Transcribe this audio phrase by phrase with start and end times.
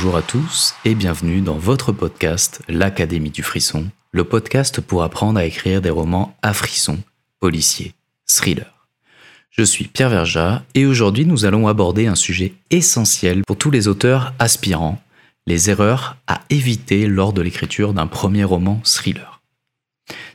[0.00, 5.40] Bonjour à tous et bienvenue dans votre podcast L'Académie du Frisson, le podcast pour apprendre
[5.40, 7.00] à écrire des romans à frisson,
[7.40, 7.94] policiers,
[8.24, 8.86] thrillers.
[9.50, 13.88] Je suis Pierre Verja et aujourd'hui nous allons aborder un sujet essentiel pour tous les
[13.88, 15.02] auteurs aspirants,
[15.48, 19.40] les erreurs à éviter lors de l'écriture d'un premier roman thriller.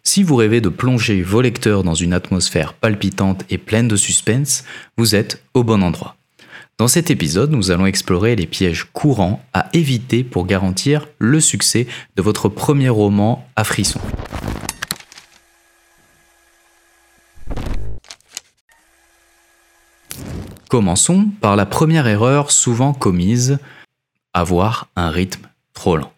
[0.04, 4.66] Si vous rêvez de plonger vos lecteurs dans une atmosphère palpitante et pleine de suspense,
[4.98, 6.18] vous êtes au bon endroit.
[6.80, 11.86] Dans cet épisode, nous allons explorer les pièges courants à éviter pour garantir le succès
[12.16, 14.02] de votre premier roman à frisson.
[20.68, 23.60] Commençons par la première erreur souvent commise,
[24.34, 26.12] avoir un rythme trop lent.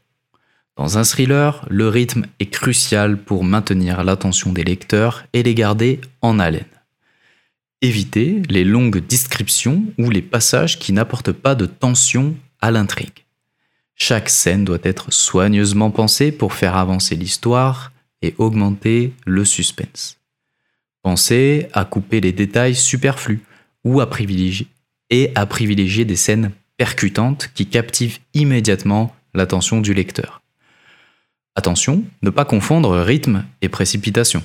[0.77, 5.99] Dans un thriller, le rythme est crucial pour maintenir l'attention des lecteurs et les garder
[6.21, 6.63] en haleine.
[7.81, 13.25] Évitez les longues descriptions ou les passages qui n'apportent pas de tension à l'intrigue.
[13.95, 20.17] Chaque scène doit être soigneusement pensée pour faire avancer l'histoire et augmenter le suspense.
[21.01, 23.43] Pensez à couper les détails superflus
[23.83, 24.67] ou à privilégier
[25.09, 30.41] et à privilégier des scènes percutantes qui captivent immédiatement l'attention du lecteur.
[31.55, 34.43] Attention, ne pas confondre rythme et précipitation.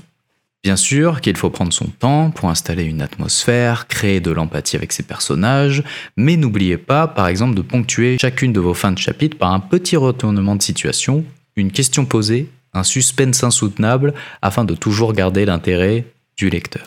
[0.63, 4.93] Bien sûr qu'il faut prendre son temps pour installer une atmosphère, créer de l'empathie avec
[4.93, 5.83] ses personnages,
[6.19, 9.61] mais n'oubliez pas par exemple de ponctuer chacune de vos fins de chapitre par un
[9.61, 11.25] petit retournement de situation,
[11.57, 16.05] une question posée, un suspense insoutenable afin de toujours garder l'intérêt
[16.37, 16.87] du lecteur.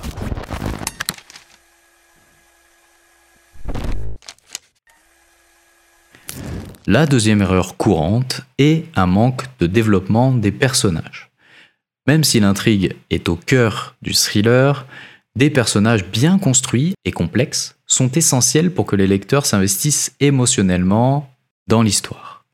[6.86, 11.33] La deuxième erreur courante est un manque de développement des personnages.
[12.08, 14.86] Même si l'intrigue est au cœur du thriller,
[15.36, 21.30] des personnages bien construits et complexes sont essentiels pour que les lecteurs s'investissent émotionnellement
[21.68, 22.46] dans l'histoire.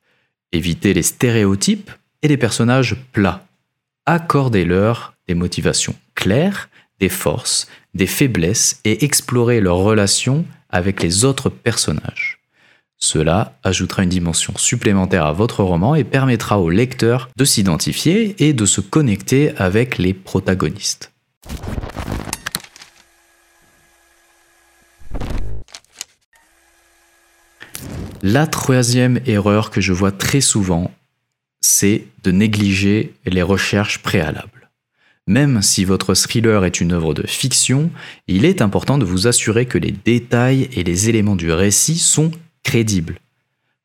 [0.51, 1.91] Évitez les stéréotypes
[2.21, 3.45] et les personnages plats.
[4.05, 6.69] Accordez-leur des motivations claires,
[6.99, 12.38] des forces, des faiblesses et explorez leurs relations avec les autres personnages.
[12.99, 18.51] Cela ajoutera une dimension supplémentaire à votre roman et permettra au lecteur de s'identifier et
[18.51, 21.11] de se connecter avec les protagonistes.
[28.21, 30.91] La troisième erreur que je vois très souvent,
[31.61, 34.69] c'est de négliger les recherches préalables.
[35.25, 37.91] Même si votre thriller est une œuvre de fiction,
[38.27, 42.31] il est important de vous assurer que les détails et les éléments du récit sont
[42.63, 43.19] crédible.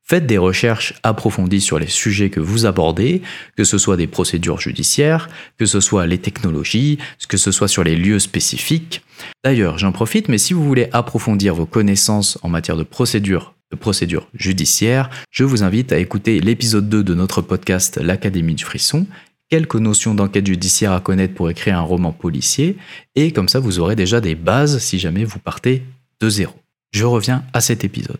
[0.07, 3.23] Faites des recherches approfondies sur les sujets que vous abordez,
[3.57, 7.83] que ce soit des procédures judiciaires, que ce soit les technologies, que ce soit sur
[7.83, 9.01] les lieux spécifiques.
[9.43, 13.75] D'ailleurs, j'en profite, mais si vous voulez approfondir vos connaissances en matière de procédures de
[13.75, 19.07] procédures judiciaires, je vous invite à écouter l'épisode 2 de notre podcast L'Académie du Frisson,
[19.49, 22.77] quelques notions d'enquête judiciaire à connaître pour écrire un roman policier,
[23.15, 25.83] et comme ça vous aurez déjà des bases si jamais vous partez
[26.19, 26.53] de zéro.
[26.91, 28.19] Je reviens à cet épisode.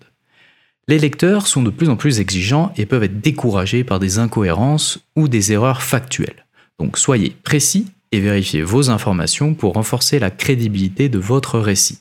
[0.88, 5.00] Les lecteurs sont de plus en plus exigeants et peuvent être découragés par des incohérences
[5.16, 6.46] ou des erreurs factuelles.
[6.80, 12.00] Donc soyez précis et vérifiez vos informations pour renforcer la crédibilité de votre récit.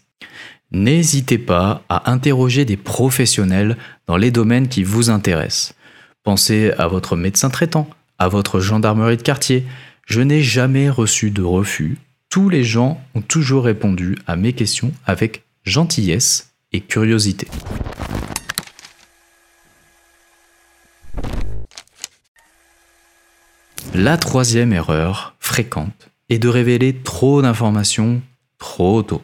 [0.71, 5.75] N'hésitez pas à interroger des professionnels dans les domaines qui vous intéressent.
[6.23, 9.65] Pensez à votre médecin traitant, à votre gendarmerie de quartier.
[10.07, 11.97] Je n'ai jamais reçu de refus.
[12.29, 17.47] Tous les gens ont toujours répondu à mes questions avec gentillesse et curiosité.
[23.97, 28.23] La troisième erreur fréquente est de révéler trop d'informations
[28.59, 29.23] trop tôt.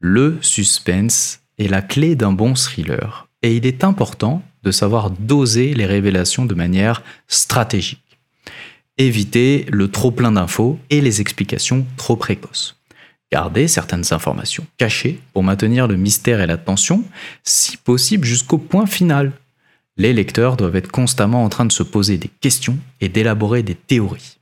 [0.00, 5.72] Le suspense est la clé d'un bon thriller et il est important de savoir doser
[5.72, 8.18] les révélations de manière stratégique.
[8.98, 12.76] Évitez le trop plein d'infos et les explications trop précoces.
[13.32, 17.02] Gardez certaines informations cachées pour maintenir le mystère et la tension,
[17.44, 19.32] si possible jusqu'au point final
[19.98, 23.74] les lecteurs doivent être constamment en train de se poser des questions et d'élaborer des
[23.74, 24.38] théories.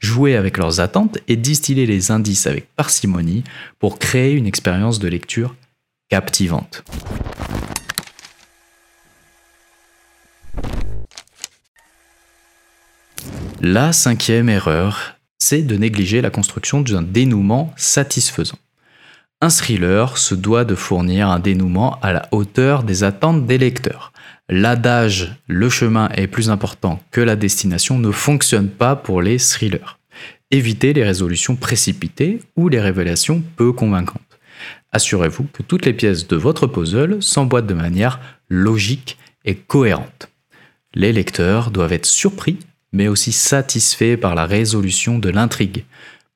[0.00, 3.44] Jouer avec leurs attentes et distiller les indices avec parcimonie
[3.78, 5.54] pour créer une expérience de lecture
[6.08, 6.84] captivante.
[13.60, 18.58] La cinquième erreur, c'est de négliger la construction d'un dénouement satisfaisant.
[19.40, 24.12] Un thriller se doit de fournir un dénouement à la hauteur des attentes des lecteurs
[24.48, 29.98] l'adage le chemin est plus important que la destination ne fonctionne pas pour les thrillers.
[30.50, 34.20] Évitez les résolutions précipitées ou les révélations peu convaincantes.
[34.92, 40.28] Assurez-vous que toutes les pièces de votre puzzle s'emboîtent de manière logique et cohérente.
[40.94, 42.58] Les lecteurs doivent être surpris,
[42.92, 45.84] mais aussi satisfaits par la résolution de l'intrigue.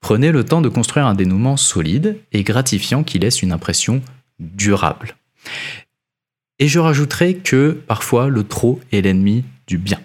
[0.00, 4.02] Prenez le temps de construire un dénouement solide et gratifiant qui laisse une impression
[4.38, 5.16] durable.
[6.58, 10.00] Et je rajouterai que parfois le trop est l'ennemi du bien.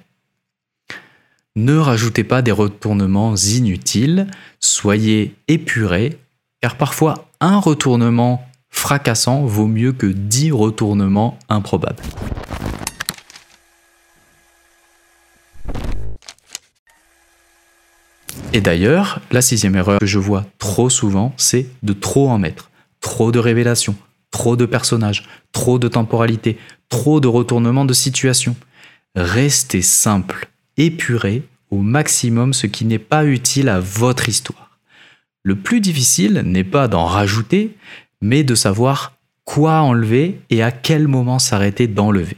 [1.56, 4.28] Ne rajoutez pas des retournements inutiles,
[4.60, 6.20] soyez épurés,
[6.62, 12.04] car parfois un retournement fracassant vaut mieux que dix retournements improbables.
[18.56, 22.72] Et d'ailleurs, la sixième erreur que je vois trop souvent, c'est de trop en mettre.
[23.02, 23.98] Trop de révélations,
[24.32, 26.58] trop de personnages, trop de temporalité,
[26.88, 28.56] trop de retournements de situation.
[29.14, 30.48] Restez simple,
[30.78, 34.80] épurez au maximum ce qui n'est pas utile à votre histoire.
[35.44, 37.76] Le plus difficile n'est pas d'en rajouter,
[38.22, 42.38] mais de savoir quoi enlever et à quel moment s'arrêter d'enlever.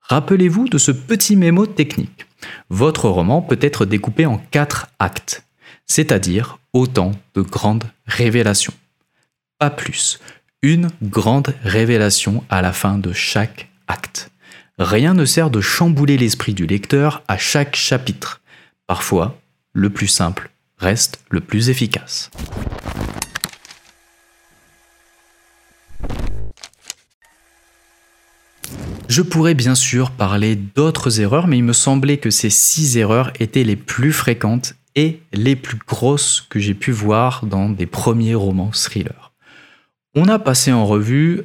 [0.00, 2.26] Rappelez-vous de ce petit mémo technique.
[2.68, 5.44] Votre roman peut être découpé en quatre actes,
[5.86, 8.74] c'est-à-dire autant de grandes révélations.
[9.58, 10.20] Pas plus.
[10.62, 14.30] Une grande révélation à la fin de chaque acte.
[14.78, 18.40] Rien ne sert de chambouler l'esprit du lecteur à chaque chapitre.
[18.86, 19.38] Parfois,
[19.72, 22.30] le plus simple reste le plus efficace.
[29.10, 33.32] Je pourrais bien sûr parler d'autres erreurs, mais il me semblait que ces six erreurs
[33.40, 38.36] étaient les plus fréquentes et les plus grosses que j'ai pu voir dans des premiers
[38.36, 39.32] romans thrillers.
[40.14, 41.42] On a passé en revue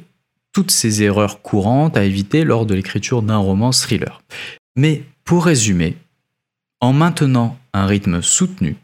[0.52, 4.22] toutes ces erreurs courantes à éviter lors de l'écriture d'un roman thriller.
[4.76, 5.96] Mais pour résumer,
[6.80, 8.76] en maintenant un rythme soutenu,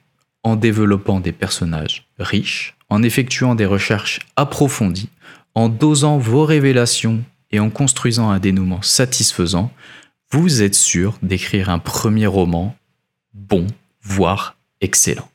[0.43, 5.11] en développant des personnages riches, en effectuant des recherches approfondies,
[5.55, 7.23] en dosant vos révélations
[7.53, 9.73] et en construisant un dénouement satisfaisant,
[10.31, 12.75] vous êtes sûr d'écrire un premier roman
[13.35, 13.67] bon,
[14.03, 15.29] voire excellent.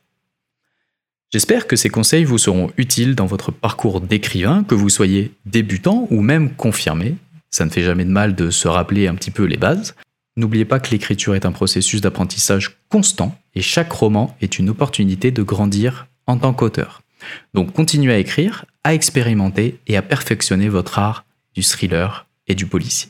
[1.31, 6.07] J'espère que ces conseils vous seront utiles dans votre parcours d'écrivain, que vous soyez débutant
[6.09, 7.15] ou même confirmé.
[7.51, 9.95] Ça ne fait jamais de mal de se rappeler un petit peu les bases.
[10.37, 15.31] N'oubliez pas que l'écriture est un processus d'apprentissage constant et chaque roman est une opportunité
[15.31, 17.01] de grandir en tant qu'auteur.
[17.53, 21.25] Donc continuez à écrire, à expérimenter et à perfectionner votre art
[21.63, 23.09] thriller et du policier.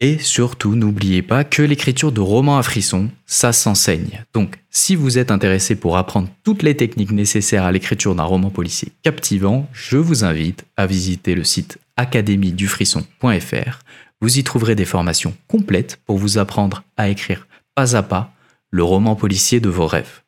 [0.00, 4.24] Et surtout, n'oubliez pas que l'écriture de romans à frissons, ça s'enseigne.
[4.34, 8.50] Donc, si vous êtes intéressé pour apprendre toutes les techniques nécessaires à l'écriture d'un roman
[8.50, 13.78] policier captivant, je vous invite à visiter le site académiedufrisson.fr.
[14.20, 18.32] Vous y trouverez des formations complètes pour vous apprendre à écrire pas à pas
[18.70, 20.22] le roman policier de vos rêves.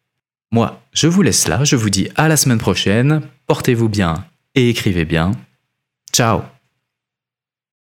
[0.52, 4.24] Moi, je vous laisse là, je vous dis à la semaine prochaine, portez-vous bien
[4.54, 5.32] et écrivez bien.
[6.12, 6.42] Ciao